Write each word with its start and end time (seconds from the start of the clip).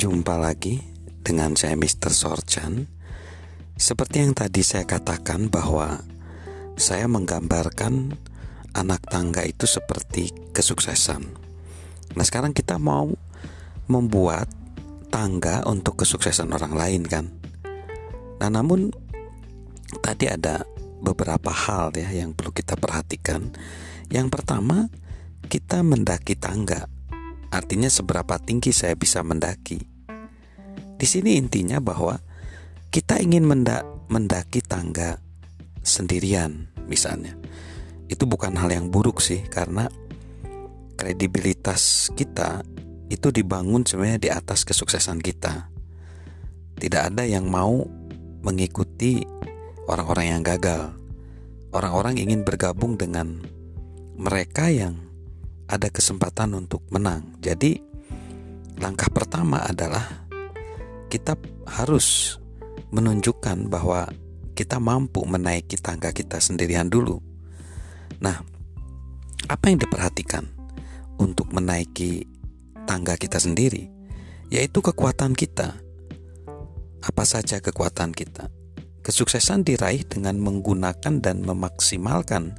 Jumpa 0.00 0.40
lagi 0.40 0.80
dengan 1.20 1.52
saya 1.60 1.76
Mr. 1.76 2.08
Sorchan. 2.08 2.88
Seperti 3.76 4.24
yang 4.24 4.32
tadi 4.32 4.64
saya 4.64 4.88
katakan 4.88 5.52
bahwa 5.52 6.00
saya 6.80 7.04
menggambarkan 7.04 8.16
anak 8.80 9.04
tangga 9.12 9.44
itu 9.44 9.68
seperti 9.68 10.32
kesuksesan. 10.56 11.20
Nah, 12.16 12.24
sekarang 12.24 12.56
kita 12.56 12.80
mau 12.80 13.12
membuat 13.92 14.48
tangga 15.12 15.68
untuk 15.68 16.00
kesuksesan 16.00 16.48
orang 16.48 16.72
lain 16.72 17.02
kan. 17.04 17.28
Nah, 18.40 18.48
namun 18.48 18.88
tadi 20.00 20.32
ada 20.32 20.64
beberapa 21.04 21.52
hal 21.52 21.92
ya 21.92 22.08
yang 22.08 22.32
perlu 22.32 22.56
kita 22.56 22.72
perhatikan. 22.80 23.52
Yang 24.08 24.32
pertama, 24.32 24.88
kita 25.52 25.84
mendaki 25.84 26.40
tangga. 26.40 26.88
Artinya 27.52 27.92
seberapa 27.92 28.40
tinggi 28.40 28.72
saya 28.72 28.96
bisa 28.96 29.20
mendaki. 29.20 29.89
Di 31.00 31.08
sini 31.08 31.40
intinya 31.40 31.80
bahwa 31.80 32.20
kita 32.92 33.16
ingin 33.24 33.48
menda 33.48 33.80
mendaki 34.12 34.60
tangga 34.60 35.16
sendirian 35.80 36.68
misalnya. 36.84 37.40
Itu 38.04 38.28
bukan 38.28 38.52
hal 38.60 38.68
yang 38.68 38.92
buruk 38.92 39.24
sih 39.24 39.40
karena 39.48 39.88
kredibilitas 41.00 42.12
kita 42.12 42.60
itu 43.08 43.32
dibangun 43.32 43.88
sebenarnya 43.88 44.20
di 44.20 44.28
atas 44.28 44.68
kesuksesan 44.68 45.24
kita. 45.24 45.72
Tidak 46.76 47.02
ada 47.14 47.24
yang 47.24 47.48
mau 47.48 47.80
mengikuti 48.44 49.24
orang-orang 49.88 50.36
yang 50.36 50.42
gagal. 50.44 50.92
Orang-orang 51.72 52.20
ingin 52.20 52.44
bergabung 52.44 53.00
dengan 53.00 53.40
mereka 54.20 54.68
yang 54.68 55.00
ada 55.64 55.88
kesempatan 55.88 56.52
untuk 56.58 56.82
menang. 56.90 57.38
Jadi, 57.38 57.78
langkah 58.82 59.06
pertama 59.08 59.62
adalah 59.62 60.29
kita 61.10 61.34
harus 61.66 62.38
menunjukkan 62.94 63.66
bahwa 63.66 64.06
kita 64.54 64.78
mampu 64.78 65.26
menaiki 65.26 65.74
tangga 65.82 66.14
kita 66.14 66.38
sendirian 66.38 66.86
dulu. 66.86 67.18
Nah, 68.22 68.38
apa 69.50 69.64
yang 69.66 69.82
diperhatikan 69.82 70.46
untuk 71.18 71.50
menaiki 71.50 72.28
tangga 72.86 73.18
kita 73.18 73.42
sendiri? 73.42 73.90
Yaitu 74.54 74.78
kekuatan 74.78 75.34
kita. 75.34 75.78
Apa 77.00 77.24
saja 77.26 77.58
kekuatan 77.58 78.14
kita? 78.14 78.52
Kesuksesan 79.00 79.64
diraih 79.64 80.04
dengan 80.04 80.36
menggunakan 80.36 81.24
dan 81.24 81.40
memaksimalkan 81.40 82.54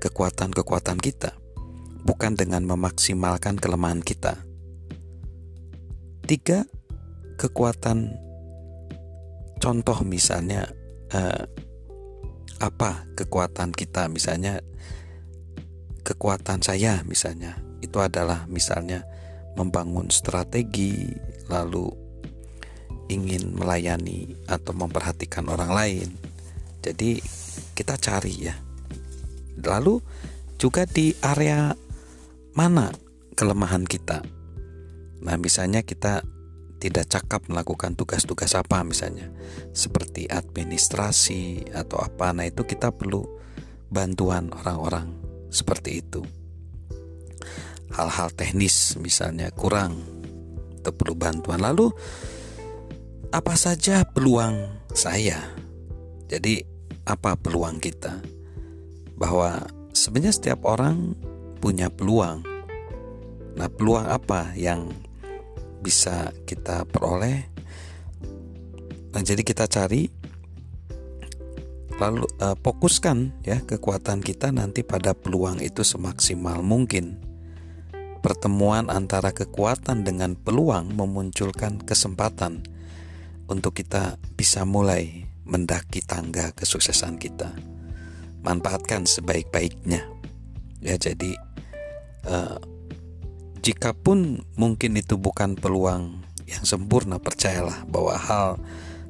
kekuatan-kekuatan 0.00 1.00
kita, 1.00 1.32
bukan 2.04 2.36
dengan 2.36 2.68
memaksimalkan 2.68 3.56
kelemahan 3.56 4.04
kita. 4.04 4.36
Tiga, 6.28 6.68
kekuatan 7.40 8.12
contoh 9.56 9.98
misalnya 10.04 10.68
eh, 11.08 11.48
apa 12.60 13.08
kekuatan 13.16 13.72
kita? 13.72 14.12
Misalnya 14.12 14.60
kekuatan 16.04 16.60
saya 16.60 17.00
misalnya 17.08 17.56
itu 17.80 17.96
adalah 17.96 18.44
misalnya 18.44 19.08
membangun 19.56 20.12
strategi 20.12 21.08
lalu 21.48 21.88
ingin 23.08 23.56
melayani 23.56 24.36
atau 24.44 24.76
memperhatikan 24.76 25.48
orang 25.48 25.72
lain. 25.72 26.08
Jadi 26.84 27.24
kita 27.72 27.96
cari 27.96 28.52
ya. 28.52 28.56
Lalu 29.60 30.00
juga 30.60 30.84
di 30.84 31.16
area 31.24 31.72
mana 32.52 32.92
kelemahan 33.32 33.88
kita? 33.88 34.20
Nah 35.24 35.36
misalnya 35.40 35.80
kita 35.80 36.24
tidak 36.80 37.12
cakap 37.12 37.44
melakukan 37.52 37.92
tugas-tugas 37.92 38.56
apa 38.56 38.80
misalnya. 38.80 39.28
Seperti 39.76 40.24
administrasi 40.26 41.70
atau 41.76 42.00
apa. 42.00 42.32
Nah 42.32 42.48
itu 42.48 42.64
kita 42.64 42.88
perlu 42.88 43.22
bantuan 43.92 44.48
orang-orang 44.56 45.12
seperti 45.52 46.00
itu. 46.00 46.24
Hal-hal 47.92 48.32
teknis 48.32 48.96
misalnya 48.96 49.52
kurang 49.52 50.00
itu 50.80 50.90
perlu 50.96 51.12
bantuan. 51.12 51.60
Lalu 51.60 51.92
apa 53.30 53.54
saja 53.60 54.08
peluang 54.08 54.88
saya? 54.96 55.36
Jadi 56.32 56.64
apa 57.04 57.36
peluang 57.36 57.76
kita? 57.76 58.16
Bahwa 59.20 59.68
sebenarnya 59.92 60.32
setiap 60.32 60.64
orang 60.64 61.12
punya 61.60 61.92
peluang. 61.92 62.40
Nah 63.58 63.68
peluang 63.68 64.08
apa 64.08 64.56
yang 64.56 64.88
bisa 65.80 66.30
kita 66.44 66.84
peroleh. 66.86 67.48
Nah, 69.10 69.22
jadi 69.24 69.42
kita 69.42 69.66
cari 69.66 70.06
lalu 72.00 72.24
uh, 72.40 72.56
fokuskan 72.56 73.44
ya 73.44 73.60
kekuatan 73.60 74.24
kita 74.24 74.48
nanti 74.48 74.80
pada 74.80 75.12
peluang 75.12 75.60
itu 75.60 75.84
semaksimal 75.84 76.64
mungkin. 76.64 77.20
Pertemuan 78.20 78.92
antara 78.92 79.32
kekuatan 79.32 80.04
dengan 80.04 80.36
peluang 80.36 80.92
memunculkan 80.92 81.80
kesempatan 81.80 82.60
untuk 83.48 83.80
kita 83.80 84.20
bisa 84.36 84.68
mulai 84.68 85.24
mendaki 85.48 86.04
tangga 86.04 86.52
kesuksesan 86.52 87.16
kita. 87.16 87.52
Manfaatkan 88.44 89.08
sebaik-baiknya. 89.08 90.04
Ya, 90.80 90.96
jadi 90.96 91.36
uh, 92.28 92.56
Jikapun 93.70 94.42
mungkin 94.58 94.98
itu 94.98 95.14
bukan 95.14 95.54
peluang 95.54 96.26
yang 96.42 96.66
sempurna, 96.66 97.22
percayalah 97.22 97.86
bahwa 97.86 98.18
hal 98.18 98.58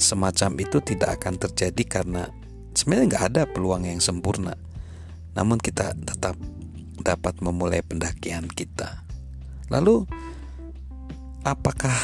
semacam 0.00 0.56
itu 0.64 0.80
tidak 0.80 1.20
akan 1.20 1.36
terjadi 1.36 1.84
karena 1.84 2.32
sebenarnya 2.72 3.04
nggak 3.12 3.24
ada 3.36 3.42
peluang 3.52 3.84
yang 3.84 4.00
sempurna. 4.00 4.56
Namun 5.36 5.60
kita 5.60 5.92
tetap 5.92 6.40
dapat 7.04 7.36
memulai 7.44 7.84
pendakian 7.84 8.48
kita. 8.48 9.04
Lalu, 9.68 10.08
apakah 11.44 12.00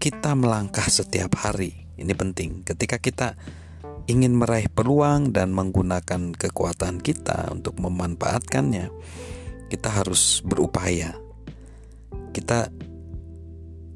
kita 0.00 0.32
melangkah 0.32 0.88
setiap 0.88 1.44
hari? 1.44 1.92
Ini 2.00 2.16
penting. 2.16 2.64
Ketika 2.64 2.96
kita 2.96 3.36
ingin 4.08 4.32
meraih 4.32 4.72
peluang 4.72 5.36
dan 5.36 5.52
menggunakan 5.52 6.32
kekuatan 6.32 7.04
kita 7.04 7.52
untuk 7.52 7.76
memanfaatkannya, 7.84 8.88
kita 9.68 9.88
harus 9.92 10.40
berupaya 10.40 11.20
kita 12.30 12.70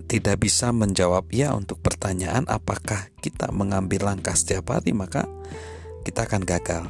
tidak 0.04 0.36
bisa 0.44 0.70
menjawab 0.70 1.26
ya 1.32 1.56
untuk 1.56 1.80
pertanyaan 1.80 2.44
apakah 2.46 3.08
kita 3.24 3.50
mengambil 3.50 4.12
langkah 4.12 4.36
setiap 4.36 4.76
hari 4.76 4.92
maka 4.92 5.26
kita 6.04 6.28
akan 6.28 6.44
gagal 6.44 6.84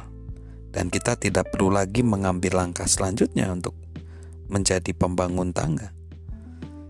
dan 0.75 0.91
kita 0.91 1.15
tidak 1.15 1.49
perlu 1.55 1.71
lagi 1.71 2.03
mengambil 2.03 2.59
langkah 2.59 2.83
selanjutnya 2.83 3.47
untuk 3.47 3.73
menjadi 4.51 4.91
pembangun 4.91 5.55
tangga. 5.55 5.95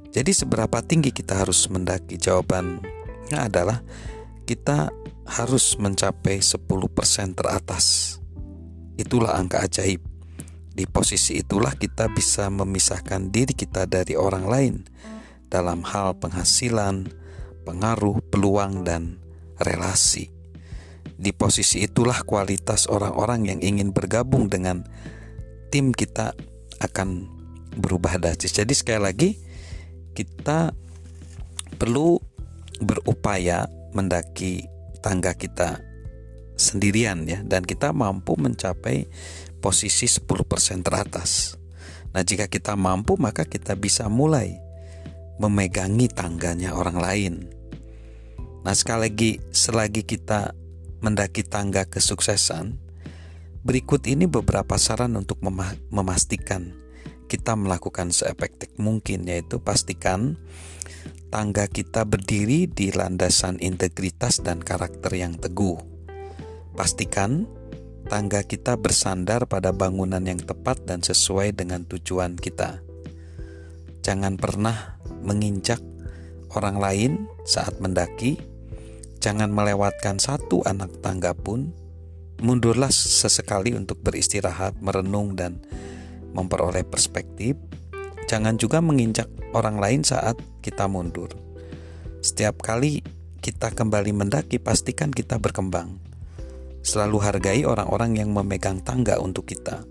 Jadi 0.10 0.32
seberapa 0.34 0.82
tinggi 0.82 1.14
kita 1.14 1.46
harus 1.46 1.70
mendaki? 1.70 2.18
Jawabannya 2.18 3.38
adalah 3.38 3.86
kita 4.50 4.90
harus 5.28 5.78
mencapai 5.78 6.42
10% 6.42 7.38
teratas. 7.38 8.18
Itulah 8.96 9.38
angka 9.38 9.62
ajaib 9.68 10.15
di 10.76 10.84
posisi 10.84 11.40
itulah 11.40 11.72
kita 11.72 12.12
bisa 12.12 12.52
memisahkan 12.52 13.32
diri 13.32 13.56
kita 13.56 13.88
dari 13.88 14.20
orang 14.20 14.46
lain 14.46 14.76
dalam 15.48 15.88
hal 15.88 16.20
penghasilan, 16.20 17.08
pengaruh, 17.64 18.20
peluang, 18.28 18.84
dan 18.84 19.24
relasi. 19.56 20.36
Di 21.16 21.32
posisi 21.32 21.88
itulah 21.88 22.20
kualitas 22.28 22.92
orang-orang 22.92 23.56
yang 23.56 23.60
ingin 23.64 23.96
bergabung 23.96 24.52
dengan 24.52 24.84
tim 25.72 25.96
kita 25.96 26.36
akan 26.84 27.24
berubah 27.80 28.20
drastis. 28.20 28.52
Jadi 28.52 28.76
sekali 28.76 29.00
lagi 29.00 29.30
kita 30.12 30.76
perlu 31.80 32.20
berupaya 32.84 33.64
mendaki 33.96 34.68
tangga 35.00 35.32
kita 35.40 35.80
sendirian 36.60 37.24
ya 37.28 37.40
dan 37.44 37.64
kita 37.64 37.96
mampu 37.96 38.36
mencapai 38.36 39.08
posisi 39.66 40.06
10% 40.06 40.86
teratas. 40.86 41.58
Nah, 42.14 42.22
jika 42.22 42.46
kita 42.46 42.78
mampu 42.78 43.18
maka 43.18 43.50
kita 43.50 43.74
bisa 43.74 44.06
mulai 44.06 44.62
memegangi 45.42 46.06
tangganya 46.06 46.78
orang 46.78 47.02
lain. 47.02 47.34
Nah, 48.62 48.78
sekali 48.78 49.10
lagi 49.10 49.32
selagi 49.50 50.06
kita 50.06 50.54
mendaki 51.02 51.42
tangga 51.42 51.90
kesuksesan, 51.90 52.78
berikut 53.66 54.06
ini 54.06 54.30
beberapa 54.30 54.78
saran 54.78 55.18
untuk 55.18 55.42
memastikan 55.90 56.86
kita 57.26 57.58
melakukan 57.58 58.14
seefektif 58.14 58.70
mungkin 58.78 59.26
yaitu 59.26 59.58
pastikan 59.58 60.38
tangga 61.34 61.66
kita 61.66 62.06
berdiri 62.06 62.70
di 62.70 62.94
landasan 62.94 63.58
integritas 63.58 64.46
dan 64.46 64.62
karakter 64.62 65.10
yang 65.18 65.34
teguh. 65.34 65.82
Pastikan 66.78 67.50
tangga 68.06 68.46
kita 68.46 68.78
bersandar 68.78 69.50
pada 69.50 69.74
bangunan 69.74 70.22
yang 70.22 70.38
tepat 70.38 70.86
dan 70.86 71.02
sesuai 71.02 71.58
dengan 71.58 71.84
tujuan 71.90 72.38
kita. 72.38 72.86
Jangan 74.06 74.38
pernah 74.38 75.02
menginjak 75.26 75.82
orang 76.54 76.78
lain 76.78 77.12
saat 77.42 77.82
mendaki, 77.82 78.38
jangan 79.18 79.50
melewatkan 79.50 80.22
satu 80.22 80.62
anak 80.70 81.02
tangga 81.02 81.34
pun. 81.34 81.74
Mundurlah 82.36 82.92
sesekali 82.92 83.72
untuk 83.74 84.04
beristirahat, 84.04 84.78
merenung, 84.84 85.40
dan 85.40 85.64
memperoleh 86.36 86.84
perspektif. 86.84 87.56
Jangan 88.28 88.60
juga 88.60 88.84
menginjak 88.84 89.32
orang 89.56 89.80
lain 89.80 90.02
saat 90.04 90.36
kita 90.60 90.86
mundur. 90.92 91.32
Setiap 92.20 92.60
kali 92.60 93.02
kita 93.40 93.72
kembali 93.72 94.12
mendaki, 94.12 94.60
pastikan 94.60 95.16
kita 95.16 95.40
berkembang. 95.40 96.15
Selalu 96.86 97.18
hargai 97.18 97.66
orang-orang 97.66 98.22
yang 98.22 98.30
memegang 98.30 98.78
tangga 98.86 99.18
untuk 99.18 99.50
kita. 99.50 99.82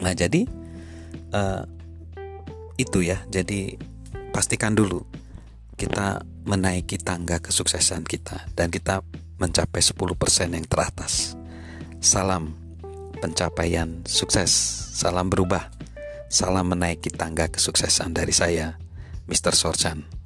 Nah, 0.00 0.16
jadi 0.16 0.48
uh, 1.36 1.68
itu 2.80 3.04
ya. 3.04 3.20
Jadi 3.28 3.76
pastikan 4.32 4.72
dulu 4.72 5.04
kita 5.76 6.24
menaiki 6.48 6.96
tangga 6.96 7.40
kesuksesan 7.44 8.08
kita 8.08 8.48
dan 8.56 8.72
kita 8.72 9.04
mencapai 9.36 9.84
10% 9.84 10.56
yang 10.56 10.64
teratas. 10.64 11.36
Salam 12.00 12.56
pencapaian 13.20 14.00
sukses. 14.08 14.52
Salam 14.96 15.28
berubah. 15.28 15.68
Salam 16.32 16.72
menaiki 16.72 17.12
tangga 17.12 17.50
kesuksesan 17.50 18.16
dari 18.16 18.32
saya, 18.32 18.80
Mr. 19.28 19.52
Sorchan. 19.52 20.19